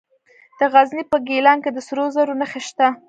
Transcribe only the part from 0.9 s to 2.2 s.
په ګیلان کې د سرو